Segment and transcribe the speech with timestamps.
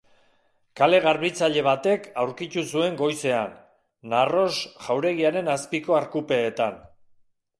[0.79, 3.53] Kale-garbitzaile batek aurkitu zuen goizean,
[4.13, 4.53] Narros
[4.87, 6.83] jauregiaren azpiko arkupeetan.